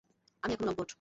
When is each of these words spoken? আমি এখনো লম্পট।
আমি 0.43 0.51
এখনো 0.53 0.65
লম্পট। 0.67 0.89